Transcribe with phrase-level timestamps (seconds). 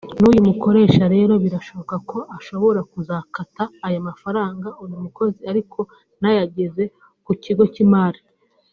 [0.19, 5.79] n’uyu mukoresha rero birashoboka ko ashobora kuzakata aya amafaranga uyu mukozi ariko
[6.19, 6.83] ntayageze
[7.25, 8.21] ku kigo cy’Imari